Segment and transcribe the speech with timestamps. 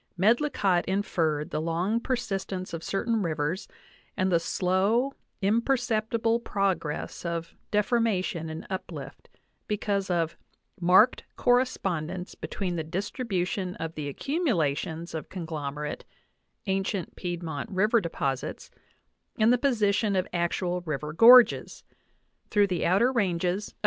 [0.17, 3.67] Medlicottf inferred the long persistence of certain rivers
[4.17, 9.29] and the slow, imperceptible prog ress of deformation and uplift,
[9.67, 10.35] because of
[10.79, 16.03] "marked corre spondence between the distribution of the accumulations of conglomerate
[16.65, 18.71] [ancient piedmont river deposits]
[19.37, 21.83] and the posi tion of actual river gorges"
[22.49, 23.79] through the outer ranges of the * A.